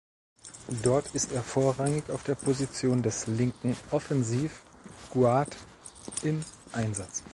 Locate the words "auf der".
2.09-2.33